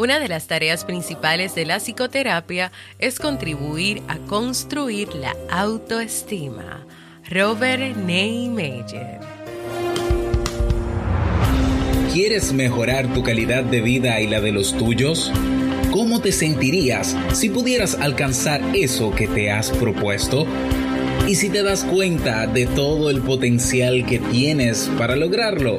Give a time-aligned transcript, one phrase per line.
[0.00, 6.86] Una de las tareas principales de la psicoterapia es contribuir a construir la autoestima.
[7.28, 9.20] Robert Neymeyer.
[12.14, 15.30] ¿Quieres mejorar tu calidad de vida y la de los tuyos?
[15.90, 20.46] ¿Cómo te sentirías si pudieras alcanzar eso que te has propuesto?
[21.28, 25.78] ¿Y si te das cuenta de todo el potencial que tienes para lograrlo?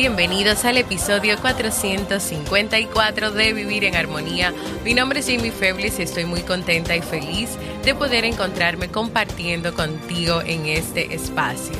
[0.00, 4.54] Bienvenidos al episodio 454 de Vivir en Armonía.
[4.82, 7.50] Mi nombre es Jamie Febles y estoy muy contenta y feliz
[7.84, 11.76] de poder encontrarme compartiendo contigo en este espacio.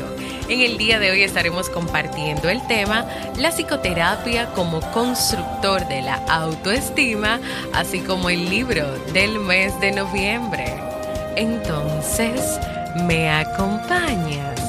[0.51, 3.07] En el día de hoy estaremos compartiendo el tema
[3.39, 7.41] la psicoterapia como constructor de la autoestima,
[7.73, 10.75] así como el libro del mes de noviembre.
[11.37, 12.61] Entonces,
[13.07, 14.60] ¿me acompañas?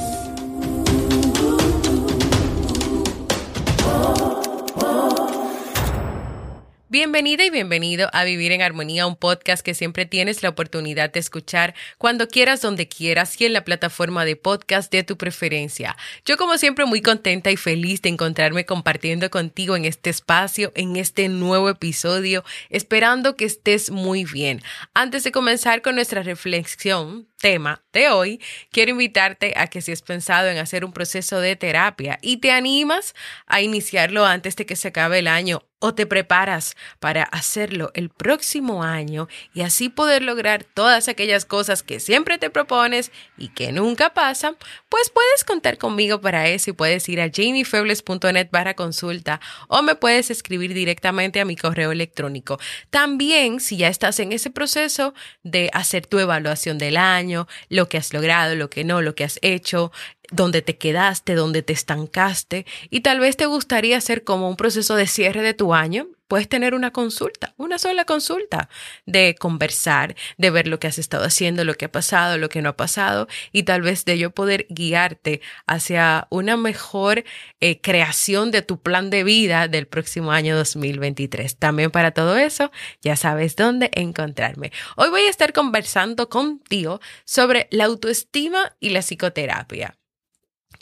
[6.92, 11.20] Bienvenida y bienvenido a Vivir en Armonía, un podcast que siempre tienes la oportunidad de
[11.20, 15.96] escuchar cuando quieras, donde quieras y en la plataforma de podcast de tu preferencia.
[16.26, 20.96] Yo como siempre muy contenta y feliz de encontrarme compartiendo contigo en este espacio, en
[20.96, 24.60] este nuevo episodio, esperando que estés muy bien.
[24.92, 30.00] Antes de comenzar con nuestra reflexión, tema de hoy, quiero invitarte a que si has
[30.00, 33.14] pensado en hacer un proceso de terapia y te animas
[33.46, 38.08] a iniciarlo antes de que se acabe el año o te preparas para hacerlo el
[38.08, 43.72] próximo año y así poder lograr todas aquellas cosas que siempre te propones y que
[43.72, 44.56] nunca pasan,
[44.88, 49.96] pues puedes contar conmigo para eso y puedes ir a jamiefebles.net para consulta o me
[49.96, 52.60] puedes escribir directamente a mi correo electrónico.
[52.90, 57.31] También, si ya estás en ese proceso de hacer tu evaluación del año,
[57.68, 59.92] lo que has logrado, lo que no, lo que has hecho,
[60.32, 64.96] dónde te quedaste, dónde te estancaste y tal vez te gustaría hacer como un proceso
[64.96, 68.70] de cierre de tu año, puedes tener una consulta, una sola consulta
[69.04, 72.62] de conversar, de ver lo que has estado haciendo, lo que ha pasado, lo que
[72.62, 77.24] no ha pasado y tal vez de yo poder guiarte hacia una mejor
[77.60, 81.56] eh, creación de tu plan de vida del próximo año 2023.
[81.56, 82.72] También para todo eso,
[83.02, 84.72] ya sabes dónde encontrarme.
[84.96, 89.98] Hoy voy a estar conversando contigo sobre la autoestima y la psicoterapia.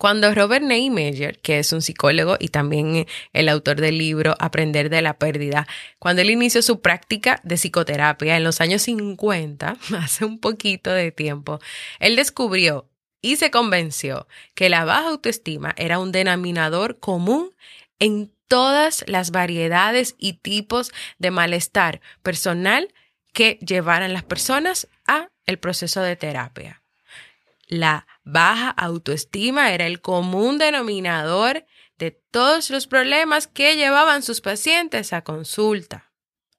[0.01, 5.03] Cuando Robert Neymeyer, que es un psicólogo y también el autor del libro Aprender de
[5.03, 5.67] la Pérdida,
[5.99, 11.13] cuando él inició su práctica de psicoterapia en los años 50, hace un poquito de
[11.13, 11.59] tiempo,
[11.99, 12.89] él descubrió
[13.21, 17.55] y se convenció que la baja autoestima era un denominador común
[17.99, 22.89] en todas las variedades y tipos de malestar personal
[23.35, 26.81] que llevaran las personas a el proceso de terapia.
[27.69, 31.65] La baja autoestima era el común denominador
[31.99, 36.11] de todos los problemas que llevaban sus pacientes a consulta,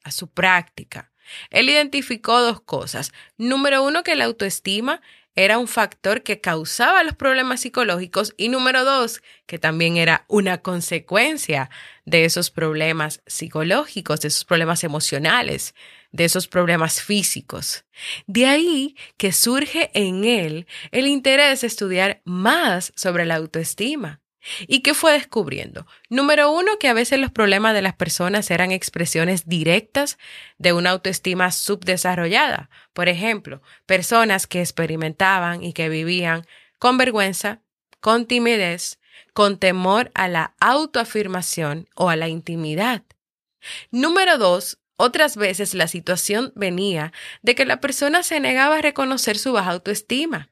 [0.04, 1.12] a su práctica.
[1.50, 3.12] Él identificó dos cosas.
[3.38, 5.02] Número uno, que la autoestima
[5.36, 10.58] era un factor que causaba los problemas psicológicos y número dos, que también era una
[10.58, 11.70] consecuencia
[12.06, 15.74] de esos problemas psicológicos, de esos problemas emocionales
[16.12, 17.86] de esos problemas físicos.
[18.28, 24.22] De ahí que surge en él el interés de estudiar más sobre la autoestima.
[24.68, 25.86] ¿Y qué fue descubriendo?
[26.10, 30.18] Número uno, que a veces los problemas de las personas eran expresiones directas
[30.58, 32.70] de una autoestima subdesarrollada.
[32.94, 36.48] Por ejemplo, personas que experimentaban y que vivían
[36.80, 37.62] con vergüenza,
[38.00, 39.00] con timidez,
[39.34, 43.04] con temor a la autoafirmación o a la intimidad.
[43.92, 47.12] Número dos, otras veces la situación venía
[47.42, 50.50] de que la persona se negaba a reconocer su baja autoestima,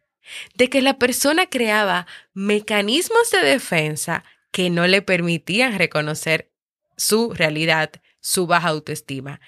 [0.55, 6.51] de que la persona creaba mecanismos de defensa que no le permitían reconocer
[6.97, 7.91] su realidad
[8.21, 9.39] su baja autoestima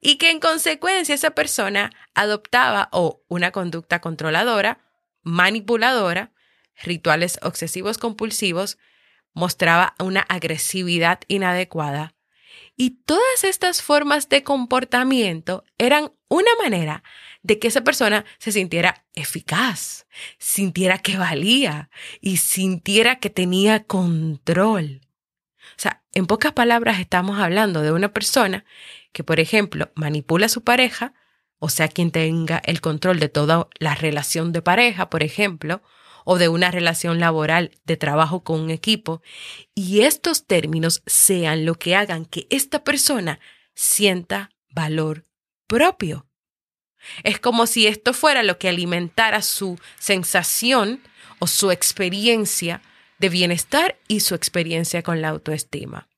[0.00, 4.78] y que en consecuencia esa persona adoptaba o una conducta controladora,
[5.22, 6.32] manipuladora,
[6.82, 8.78] rituales obsesivos compulsivos,
[9.32, 12.14] mostraba una agresividad inadecuada.
[12.80, 17.04] Y todas estas formas de comportamiento eran una manera
[17.42, 20.06] de que esa persona se sintiera eficaz,
[20.38, 21.90] sintiera que valía
[22.22, 25.02] y sintiera que tenía control.
[25.58, 28.64] O sea, en pocas palabras estamos hablando de una persona
[29.12, 31.12] que, por ejemplo, manipula a su pareja,
[31.58, 35.82] o sea, quien tenga el control de toda la relación de pareja, por ejemplo,
[36.24, 39.22] o de una relación laboral de trabajo con un equipo,
[39.74, 43.40] y estos términos sean lo que hagan que esta persona
[43.74, 45.24] sienta valor
[45.66, 46.26] propio.
[47.22, 51.00] Es como si esto fuera lo que alimentara su sensación
[51.38, 52.82] o su experiencia
[53.18, 56.08] de bienestar y su experiencia con la autoestima.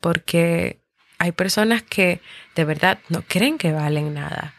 [0.00, 0.80] Porque
[1.18, 2.20] hay personas que
[2.54, 4.54] de verdad no creen que valen nada,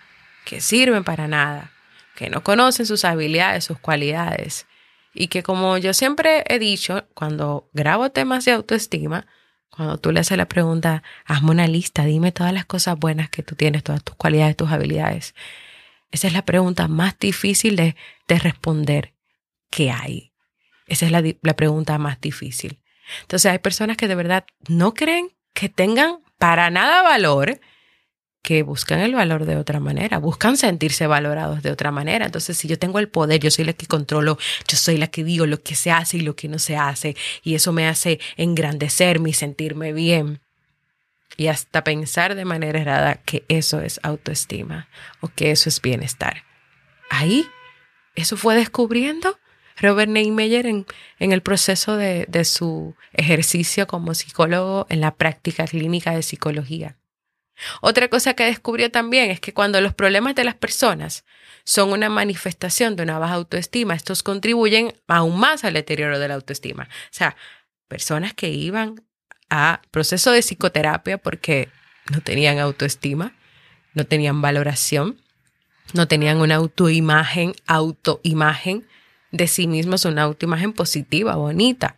[0.45, 1.71] que sirven para nada,
[2.17, 4.65] que no conocen sus habilidades, sus cualidades.
[5.13, 9.27] Y que como yo siempre he dicho, cuando grabo temas de autoestima,
[9.69, 13.43] cuando tú le haces la pregunta, hazme una lista, dime todas las cosas buenas que
[13.43, 15.35] tú tienes, todas tus cualidades, tus habilidades.
[16.09, 17.95] Esa es la pregunta más difícil de,
[18.27, 19.13] responder.
[19.69, 20.31] ¿Qué hay?
[20.87, 22.79] Esa es la, la pregunta más difícil.
[23.21, 27.59] Entonces hay personas que de verdad no creen que tengan para nada valor
[28.47, 32.27] que buscan el valor de otra manera, buscan sentirse valorados de otra manera.
[32.27, 34.37] Entonces, si yo tengo el poder, yo soy la que controlo,
[34.69, 37.17] yo soy la que digo lo que se hace y lo que no se hace,
[37.43, 40.39] y eso me hace engrandecerme y sentirme bien.
[41.35, 44.87] Y hasta pensar de manera errada que eso es autoestima
[45.19, 46.45] o que eso es bienestar.
[47.09, 47.45] Ahí,
[48.15, 49.37] eso fue descubriendo
[49.75, 50.85] Robert Neymeyer en,
[51.19, 56.95] en el proceso de, de su ejercicio como psicólogo en la práctica clínica de psicología.
[57.81, 61.25] Otra cosa que descubrió también es que cuando los problemas de las personas
[61.63, 66.35] son una manifestación de una baja autoestima, estos contribuyen aún más al deterioro de la
[66.35, 66.83] autoestima.
[66.83, 67.35] O sea,
[67.87, 69.01] personas que iban
[69.49, 71.69] a proceso de psicoterapia porque
[72.11, 73.33] no tenían autoestima,
[73.93, 75.21] no tenían valoración,
[75.93, 78.87] no tenían una autoimagen, autoimagen
[79.31, 81.95] de sí mismos, una autoimagen positiva, bonita.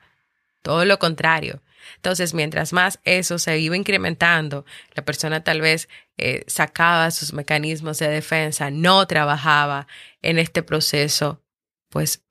[0.62, 1.62] Todo lo contrario.
[1.96, 8.00] Entonces, mientras más eso se iba incrementando, la persona tal vez eh, sacaba sus mecanismos
[8.00, 9.88] de defensa, no trabajaba
[10.22, 11.42] en este proceso,
[11.90, 12.24] pues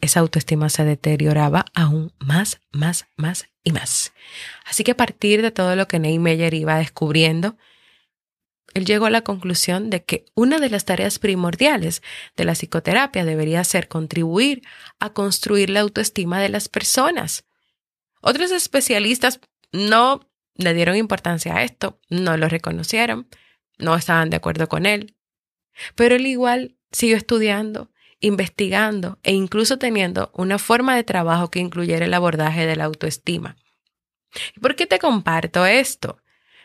[0.00, 4.12] esa autoestima se deterioraba aún más, más, más y más.
[4.64, 7.56] Así que a partir de todo lo que Neymeyer iba descubriendo,
[8.74, 12.02] él llegó a la conclusión de que una de las tareas primordiales
[12.36, 14.62] de la psicoterapia debería ser contribuir
[14.98, 17.44] a construir la autoestima de las personas.
[18.22, 19.40] Otros especialistas
[19.72, 23.28] no le dieron importancia a esto, no lo reconocieron,
[23.78, 25.16] no estaban de acuerdo con él,
[25.96, 27.90] pero él igual siguió estudiando,
[28.20, 33.56] investigando e incluso teniendo una forma de trabajo que incluyera el abordaje de la autoestima.
[34.56, 36.18] ¿Y por qué te comparto esto?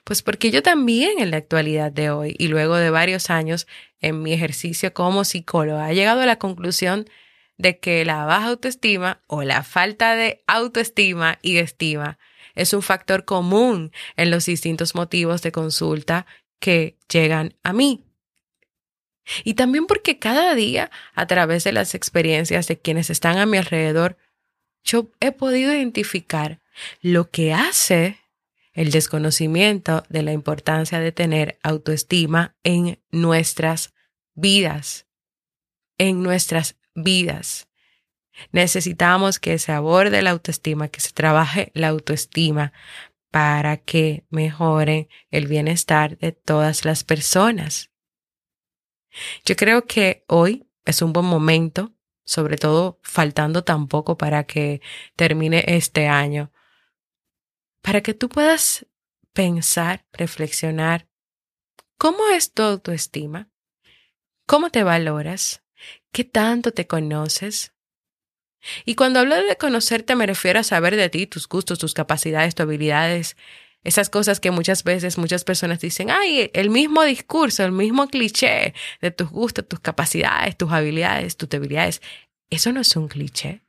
[0.03, 3.67] Pues porque yo también en la actualidad de hoy y luego de varios años
[3.99, 7.09] en mi ejercicio como psicóloga he llegado a la conclusión
[7.57, 12.17] de que la baja autoestima o la falta de autoestima y estima
[12.55, 16.25] es un factor común en los distintos motivos de consulta
[16.59, 18.03] que llegan a mí.
[19.43, 23.57] Y también porque cada día, a través de las experiencias de quienes están a mi
[23.57, 24.17] alrededor,
[24.83, 26.61] yo he podido identificar
[27.01, 28.17] lo que hace
[28.73, 33.93] el desconocimiento de la importancia de tener autoestima en nuestras
[34.33, 35.07] vidas,
[35.97, 37.69] en nuestras vidas.
[38.51, 42.73] Necesitamos que se aborde la autoestima, que se trabaje la autoestima
[43.31, 47.91] para que mejore el bienestar de todas las personas.
[49.45, 51.93] Yo creo que hoy es un buen momento,
[52.25, 54.81] sobre todo faltando tan poco para que
[55.15, 56.51] termine este año,
[57.81, 58.85] para que tú puedas
[59.33, 61.07] pensar, reflexionar,
[61.97, 63.49] ¿cómo es tu autoestima?
[64.45, 65.63] ¿Cómo te valoras?
[66.11, 67.73] ¿Qué tanto te conoces?
[68.85, 72.55] Y cuando hablo de conocerte me refiero a saber de ti, tus gustos, tus capacidades,
[72.55, 73.37] tus habilidades,
[73.83, 78.73] esas cosas que muchas veces muchas personas dicen, ay, el mismo discurso, el mismo cliché
[78.99, 82.01] de tus gustos, tus capacidades, tus habilidades, tus debilidades.
[82.49, 83.61] Eso no es un cliché.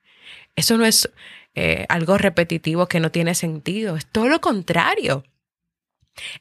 [0.57, 1.09] Eso no es
[1.55, 3.97] eh, algo repetitivo que no tiene sentido.
[3.97, 5.25] Es todo lo contrario.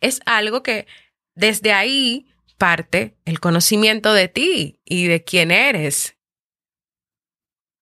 [0.01, 0.87] Es algo que
[1.35, 6.17] desde ahí parte el conocimiento de ti y de quién eres.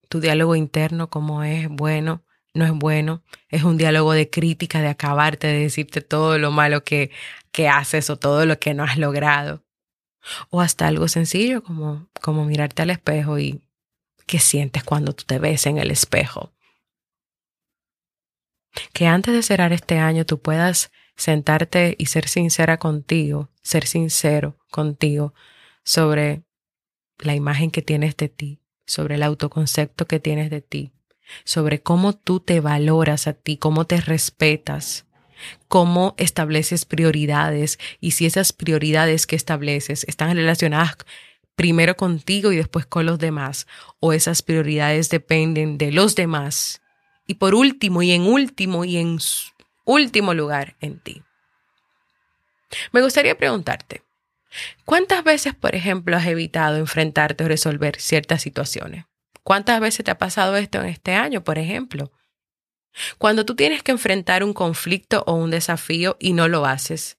[0.09, 4.87] Tu diálogo interno, cómo es bueno, no es bueno, es un diálogo de crítica, de
[4.87, 7.11] acabarte, de decirte todo lo malo que,
[7.51, 9.63] que haces o todo lo que no has logrado.
[10.49, 13.61] O hasta algo sencillo como, como mirarte al espejo y
[14.25, 16.53] qué sientes cuando tú te ves en el espejo.
[18.93, 24.57] Que antes de cerrar este año tú puedas sentarte y ser sincera contigo, ser sincero
[24.69, 25.33] contigo
[25.83, 26.43] sobre
[27.19, 30.91] la imagen que tienes de ti, sobre el autoconcepto que tienes de ti,
[31.43, 35.05] sobre cómo tú te valoras a ti, cómo te respetas,
[35.67, 40.97] cómo estableces prioridades y si esas prioridades que estableces están relacionadas
[41.55, 43.65] primero contigo y después con los demás,
[43.99, 46.81] o esas prioridades dependen de los demás.
[47.27, 49.19] Y por último, y en último, y en
[49.85, 51.23] último lugar, en ti.
[52.91, 54.03] Me gustaría preguntarte,
[54.83, 59.05] ¿cuántas veces, por ejemplo, has evitado enfrentarte o resolver ciertas situaciones?
[59.43, 62.11] ¿Cuántas veces te ha pasado esto en este año, por ejemplo?
[63.17, 67.17] Cuando tú tienes que enfrentar un conflicto o un desafío y no lo haces,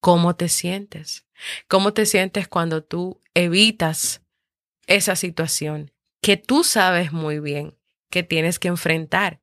[0.00, 1.26] ¿cómo te sientes?
[1.68, 4.22] ¿Cómo te sientes cuando tú evitas
[4.86, 7.76] esa situación que tú sabes muy bien
[8.10, 9.40] que tienes que enfrentar?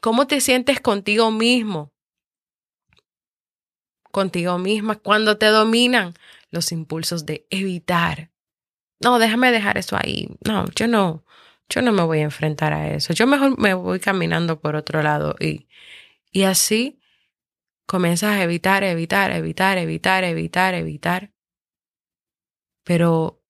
[0.00, 1.92] ¿Cómo te sientes contigo mismo?
[4.10, 6.14] Contigo misma cuando te dominan
[6.50, 8.30] los impulsos de evitar.
[9.00, 10.28] No, déjame dejar eso ahí.
[10.44, 11.24] No, yo no,
[11.68, 13.12] yo no me voy a enfrentar a eso.
[13.12, 15.68] Yo mejor me voy caminando por otro lado y,
[16.32, 17.00] y así
[17.86, 21.32] comienzas a evitar, evitar, evitar, evitar, evitar, evitar.
[22.84, 23.42] Pero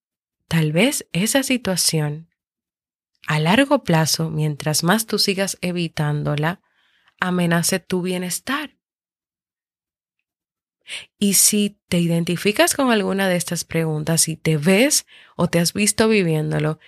[0.49, 2.28] tal vez esa situación,
[3.29, 6.63] a largo plazo, mientras más tú sigas evitándola,
[7.21, 8.79] amenace tu bienestar.
[11.19, 15.07] Y si te identificas con alguna de estas preguntas y te ves
[15.37, 16.79] o te has visto viviéndolo,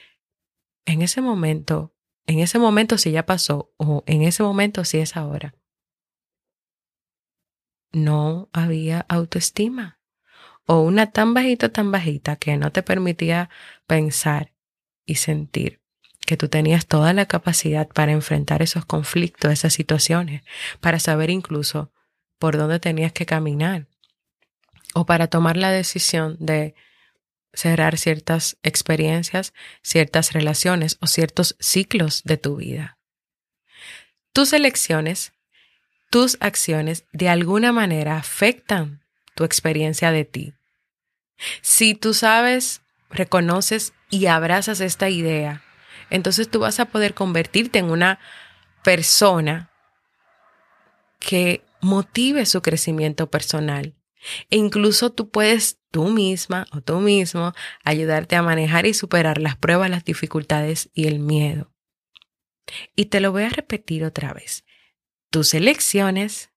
[0.86, 1.94] en ese momento,
[2.24, 5.54] en ese momento si ya pasó o en ese momento si es ahora,
[7.92, 10.00] no había autoestima
[10.64, 13.50] o una tan bajita, tan bajita que no te permitía
[13.86, 14.54] pensar
[15.04, 15.79] y sentir
[16.30, 20.44] que tú tenías toda la capacidad para enfrentar esos conflictos, esas situaciones,
[20.78, 21.90] para saber incluso
[22.38, 23.88] por dónde tenías que caminar
[24.94, 26.76] o para tomar la decisión de
[27.52, 32.96] cerrar ciertas experiencias, ciertas relaciones o ciertos ciclos de tu vida.
[34.32, 35.32] Tus elecciones
[36.10, 39.00] tus acciones de alguna manera afectan
[39.34, 40.54] tu experiencia de ti.
[41.60, 45.64] Si tú sabes, reconoces y abrazas esta idea,
[46.10, 48.18] entonces tú vas a poder convertirte en una
[48.82, 49.70] persona
[51.18, 53.94] que motive su crecimiento personal.
[54.50, 57.52] E incluso tú puedes tú misma o tú mismo
[57.84, 61.72] ayudarte a manejar y superar las pruebas, las dificultades y el miedo.
[62.94, 64.64] Y te lo voy a repetir otra vez.
[65.30, 66.50] Tus elecciones,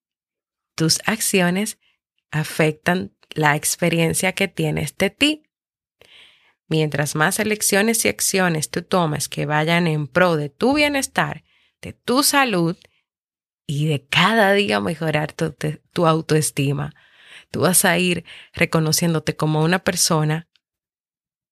[0.76, 1.80] tus acciones
[2.32, 5.44] afectan la experiencia que tienes de ti.
[6.70, 11.44] Mientras más elecciones y acciones tú tomes que vayan en pro de tu bienestar,
[11.82, 12.78] de tu salud
[13.68, 16.94] y de cada día mejorar tu, autoestima,
[17.52, 20.48] tú vas a ir reconociéndote como una persona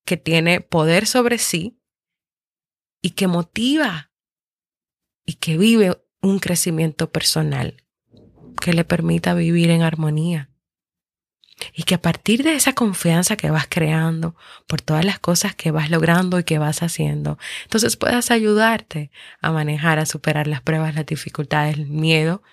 [0.06, 1.80] que tiene poder sobre sí
[3.02, 4.12] y que motiva
[5.26, 7.84] y que vive un crecimiento personal
[8.60, 10.51] que le permita vivir en armonía.
[11.74, 14.36] Y que a partir de esa confianza que vas creando
[14.68, 19.52] por todas las cosas que vas logrando y que vas haciendo, entonces puedas ayudarte a
[19.52, 22.44] manejar, a superar las pruebas, las dificultades, el miedo,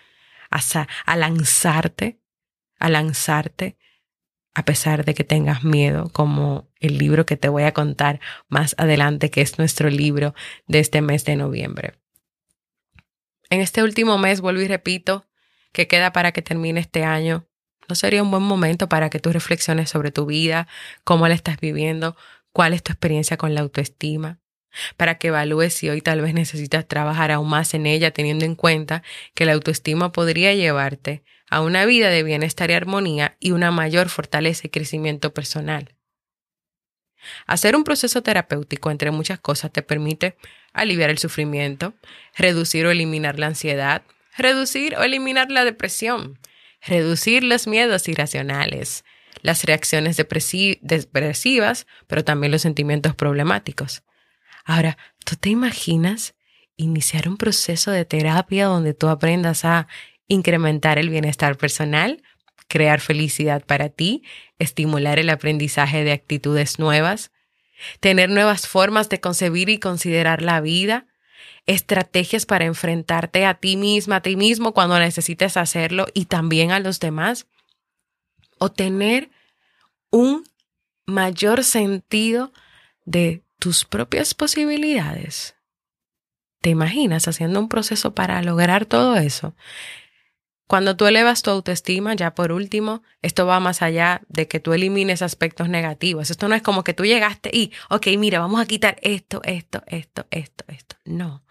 [0.51, 0.61] a,
[1.07, 2.19] a lanzarte,
[2.79, 3.77] a lanzarte
[4.59, 8.75] a pesar de que tengas miedo, como el libro que te voy a contar más
[8.77, 10.35] adelante, que es nuestro libro
[10.67, 11.95] de este mes de noviembre.
[13.51, 15.27] En este último mes, vuelvo y repito,
[15.73, 17.47] que queda para que termine este año,
[17.89, 20.69] ¿no sería un buen momento para que tú reflexiones sobre tu vida,
[21.05, 22.17] cómo la estás viviendo,
[22.53, 24.39] cuál es tu experiencia con la autoestima?
[24.97, 28.55] Para que evalúes si hoy tal vez necesitas trabajar aún más en ella, teniendo en
[28.55, 29.03] cuenta
[29.35, 34.11] que la autoestima podría llevarte a una vida de bienestar y armonía y una mayor
[34.11, 35.95] fortaleza y crecimiento personal.
[37.47, 40.37] Hacer un proceso terapéutico, entre muchas cosas, te permite
[40.73, 41.95] aliviar el sufrimiento,
[42.37, 44.03] reducir o eliminar la ansiedad,
[44.37, 46.39] reducir o eliminar la depresión,
[46.81, 49.05] reducir los miedos irracionales,
[49.43, 54.03] las reacciones depresivas, pero también los sentimientos problemáticos.
[54.65, 56.35] Ahora, ¿tú te imaginas
[56.77, 59.89] iniciar un proceso de terapia donde tú aprendas a
[60.29, 62.23] incrementar el bienestar personal,
[62.69, 64.23] crear felicidad para ti,
[64.59, 67.33] estimular el aprendizaje de actitudes nuevas,
[68.01, 71.07] tener nuevas formas de concebir y considerar la vida,
[71.69, 76.81] estrategias para enfrentarte a ti misma, a ti mismo cuando necesites hacerlo y también a
[76.81, 77.47] los demás.
[78.59, 79.31] O tener
[80.11, 80.45] un
[81.07, 82.53] mayor sentido
[83.05, 85.57] de tus propias posibilidades.
[86.63, 89.55] ¿Te imaginas haciendo un proceso para lograr todo eso?
[90.69, 94.75] Cuando tú elevas tu autoestima, ya por último, esto va más allá de que tú
[94.75, 96.31] elimines aspectos negativos.
[96.31, 99.83] Esto no es como que tú llegaste y, ok, mira, vamos a quitar esto, esto,
[99.87, 100.97] esto, esto, esto.
[101.07, 101.43] No.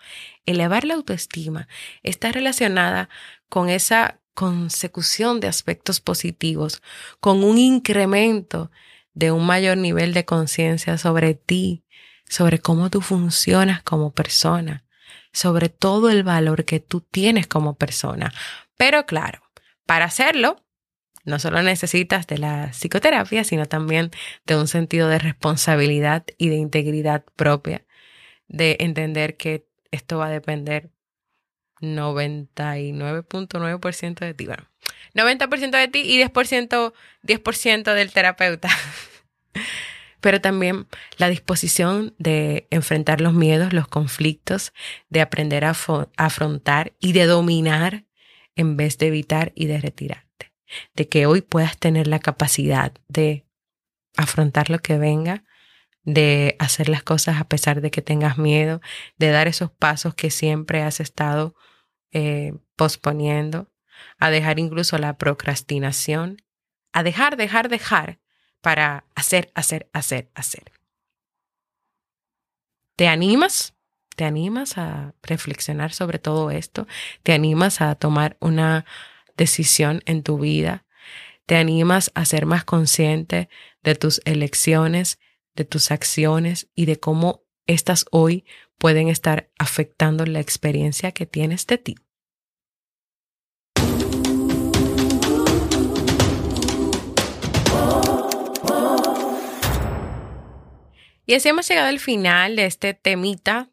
[0.45, 1.67] Elevar la autoestima
[2.03, 3.09] está relacionada
[3.49, 6.83] con esa consecución de aspectos positivos,
[7.19, 8.69] con un incremento
[9.15, 11.83] de un mayor nivel de conciencia sobre ti,
[12.29, 14.85] sobre cómo tú funcionas como persona,
[15.33, 18.31] sobre todo el valor que tú tienes como persona.
[18.77, 19.41] Pero claro,
[19.85, 20.63] para hacerlo,
[21.25, 24.11] no solo necesitas de la psicoterapia, sino también
[24.45, 27.85] de un sentido de responsabilidad y de integridad propia,
[28.47, 30.89] de entender que esto va a depender
[31.81, 34.45] 99.9% de ti.
[34.45, 34.63] Bueno,
[35.13, 36.93] 90% de ti y 10%,
[37.23, 38.69] 10 del terapeuta.
[40.21, 44.73] Pero también la disposición de enfrentar los miedos, los conflictos,
[45.09, 45.75] de aprender a
[46.17, 48.06] afrontar y de dominar
[48.57, 50.53] en vez de evitar y de retirarte.
[50.93, 53.45] De que hoy puedas tener la capacidad de
[54.17, 55.45] afrontar lo que venga,
[56.03, 58.81] de hacer las cosas a pesar de que tengas miedo,
[59.17, 61.55] de dar esos pasos que siempre has estado
[62.11, 63.71] eh, posponiendo,
[64.17, 66.41] a dejar incluso la procrastinación,
[66.93, 68.19] a dejar, dejar, dejar
[68.61, 70.71] para hacer, hacer, hacer, hacer.
[72.95, 73.76] ¿Te animas?
[74.17, 76.87] ¿Te animas a reflexionar sobre todo esto?
[77.21, 78.83] ¿Te animas a tomar una
[79.37, 80.87] decisión en tu vida?
[81.45, 83.47] ¿Te animas a ser más consciente
[83.83, 85.19] de tus elecciones,
[85.53, 88.43] de tus acciones y de cómo estas hoy
[88.79, 91.95] pueden estar afectando la experiencia que tienes de ti?
[101.27, 103.69] Y así hemos llegado al final de este temita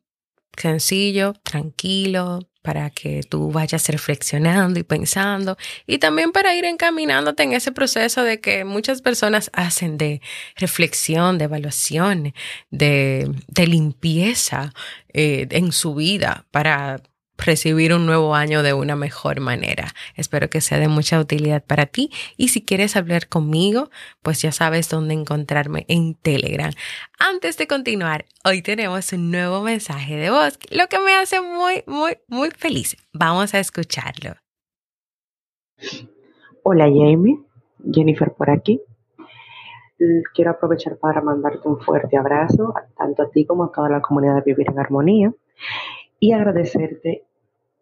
[0.57, 7.53] sencillo, tranquilo, para que tú vayas reflexionando y pensando y también para ir encaminándote en
[7.53, 10.23] ese proceso de que muchas personas hacen de
[10.57, 12.33] reflexión, de evaluación,
[12.71, 14.73] de, de limpieza
[15.13, 17.03] eh, en su vida para
[17.39, 19.89] recibir un nuevo año de una mejor manera.
[20.17, 23.91] Espero que sea de mucha utilidad para ti y si quieres hablar conmigo,
[24.23, 26.73] pues ya sabes dónde encontrarme en Telegram.
[27.19, 31.83] Antes de continuar, hoy tenemos un nuevo mensaje de voz, lo que me hace muy,
[31.87, 32.97] muy, muy feliz.
[33.13, 34.35] Vamos a escucharlo.
[36.63, 37.39] Hola Jamie,
[37.93, 38.81] Jennifer por aquí.
[40.35, 44.37] Quiero aprovechar para mandarte un fuerte abrazo, tanto a ti como a toda la comunidad
[44.37, 45.33] de Vivir en Armonía
[46.21, 47.25] y agradecerte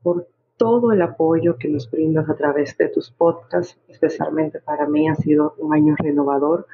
[0.02, 3.78] por todo el apoyo que nos brindas a través de tus podcasts.
[3.88, 6.66] Especialmente para mí ha sido un año renovador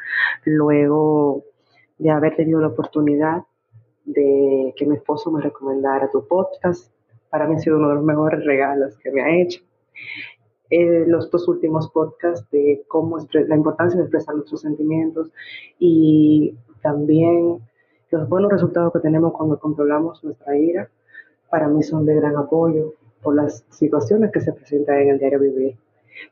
[0.45, 1.45] luego
[1.99, 3.45] de haber tenido la oportunidad
[4.05, 6.93] de que mi esposo me recomendara tu podcast.
[7.31, 9.63] Para mí ha sido uno de los mejores regalos que me ha hecho.
[10.71, 15.33] Eh, los dos últimos podcasts de cómo la importancia de expresar nuestros sentimientos
[15.79, 17.61] y también
[18.11, 20.91] los buenos resultados que tenemos cuando controlamos nuestra ira
[21.51, 25.41] para mí son de gran apoyo por las situaciones que se presentan en el diario
[25.41, 25.77] vivir.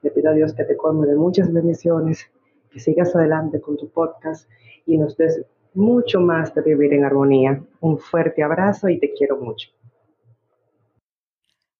[0.02, 2.30] Le pido a Dios que te colme de muchas bendiciones,
[2.70, 4.48] que sigas adelante con tu podcast
[4.84, 7.62] y nos des mucho más de vivir en armonía.
[7.80, 9.70] Un fuerte abrazo y te quiero mucho.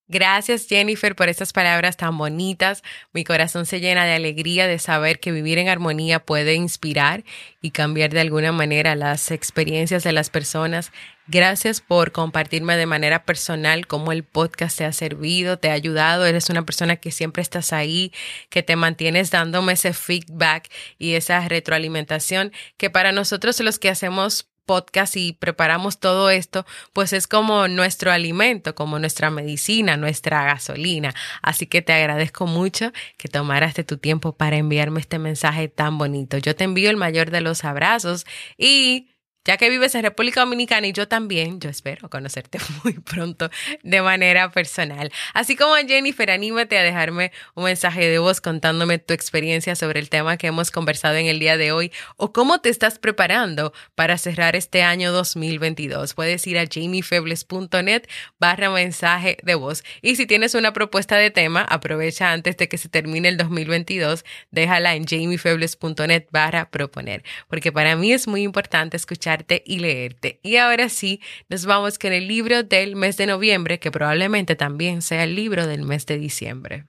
[0.09, 2.85] Gracias Jennifer por estas palabras tan bonitas.
[3.13, 7.25] Mi corazón se llena de alegría de saber que vivir en armonía puede inspirar
[7.61, 10.93] y cambiar de alguna manera las experiencias de las personas.
[11.27, 16.25] Gracias por compartirme de manera personal cómo el podcast te ha servido, te ha ayudado.
[16.25, 18.13] Eres una persona que siempre estás ahí,
[18.49, 24.47] que te mantienes dándome ese feedback y esa retroalimentación que para nosotros los que hacemos
[24.67, 31.15] podcast y preparamos todo esto, pues es como nuestro alimento, como nuestra medicina, nuestra gasolina.
[31.41, 35.97] Así que te agradezco mucho que tomaras de tu tiempo para enviarme este mensaje tan
[35.97, 36.37] bonito.
[36.39, 38.27] Yo te envío el mayor de los abrazos
[38.59, 39.16] y
[39.47, 43.49] ya que vives en República Dominicana y yo también, yo espero conocerte muy pronto
[43.83, 45.13] de manera personal.
[45.35, 50.01] Así como a Jennifer, anímate a dejarme un mensaje de voz contándome tu experiencia sobre
[50.01, 53.73] el tema que hemos conversado en el día de hoy o cómo te estás preparando
[53.95, 56.15] para cerrar este año 2022.
[56.15, 58.03] Puedes ir a jamiefebles.net
[58.41, 59.85] barra mensaje de voz.
[60.03, 64.25] Y si tienes una propuesta de tema, aprovecha antes de que se termine el 2022,
[64.51, 67.23] déjala en jamiefebles.net barra proponer.
[67.49, 70.41] Porque para mí es muy importante escuchar y leerte.
[70.43, 75.03] Y ahora sí, nos vamos con el libro del mes de noviembre, que probablemente también
[75.03, 76.87] sea el libro del mes de diciembre.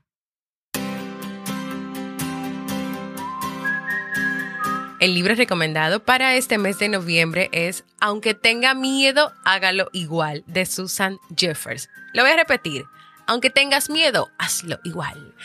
[4.99, 10.65] El libro recomendado para este mes de noviembre es Aunque tenga miedo, hágalo igual, de
[10.65, 11.87] Susan Jeffers.
[12.13, 12.85] Lo voy a repetir.
[13.27, 15.35] Aunque tengas miedo, hazlo igual.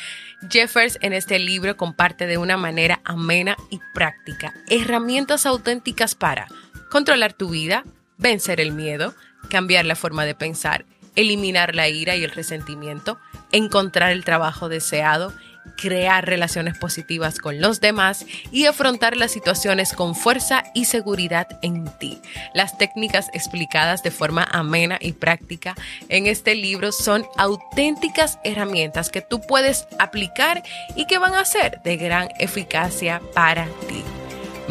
[0.50, 6.48] Jeffers en este libro comparte de una manera amena y práctica herramientas auténticas para
[6.92, 7.84] controlar tu vida,
[8.18, 9.14] vencer el miedo,
[9.48, 10.84] cambiar la forma de pensar,
[11.16, 13.18] eliminar la ira y el resentimiento,
[13.50, 15.32] encontrar el trabajo deseado,
[15.78, 21.86] crear relaciones positivas con los demás y afrontar las situaciones con fuerza y seguridad en
[21.98, 22.20] ti.
[22.52, 25.74] Las técnicas explicadas de forma amena y práctica
[26.10, 30.62] en este libro son auténticas herramientas que tú puedes aplicar
[30.94, 34.04] y que van a ser de gran eficacia para ti.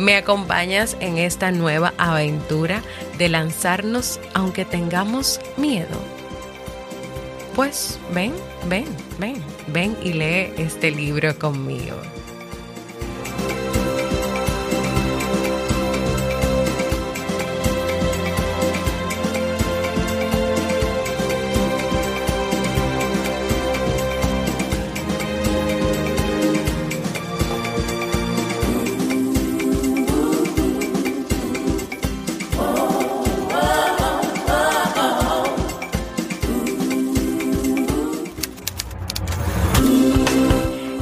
[0.02, 2.82] ¿Me acompañas en esta nueva aventura
[3.20, 5.96] de lanzarnos aunque tengamos miedo?
[7.56, 8.34] Pues ven,
[8.68, 8.86] ven,
[9.20, 9.36] ven,
[9.68, 11.98] ven y lee este libro conmigo.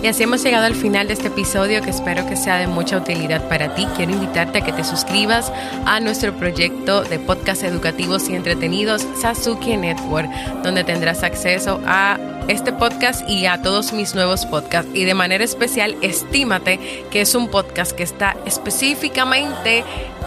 [0.09, 3.47] Así hemos llegado al final de este episodio que espero que sea de mucha utilidad
[3.47, 3.85] para ti.
[3.95, 5.51] Quiero invitarte a que te suscribas
[5.85, 10.29] a nuestro proyecto de podcast educativos y entretenidos Sasuke Network,
[10.63, 12.17] donde tendrás acceso a
[12.49, 14.89] este podcast y a todos mis nuevos podcasts.
[14.93, 16.79] Y de manera especial, estímate
[17.11, 19.83] que es un podcast que está específicamente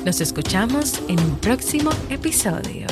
[0.03, 2.85] Nos escuchamos en un próximo episodio.